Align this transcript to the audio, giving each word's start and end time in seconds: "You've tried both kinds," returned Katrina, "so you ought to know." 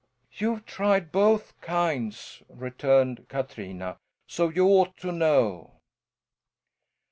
"You've 0.31 0.65
tried 0.65 1.11
both 1.11 1.53
kinds," 1.61 2.41
returned 2.49 3.27
Katrina, 3.29 3.97
"so 4.25 4.49
you 4.49 4.65
ought 4.65 4.97
to 4.97 5.11
know." 5.11 5.73